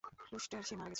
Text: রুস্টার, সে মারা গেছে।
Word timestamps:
রুস্টার, 0.31 0.61
সে 0.63 0.75
মারা 0.75 0.83
গেছে। 0.83 0.89